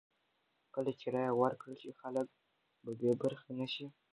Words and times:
کله 0.73 0.91
چې 0.99 1.07
رایه 1.13 1.33
ورکړل 1.35 1.75
شي، 1.81 1.91
خلک 2.01 2.27
به 2.83 2.91
بې 2.99 3.11
برخې 3.21 3.51
نه 3.59 3.67
شي. 3.73 3.85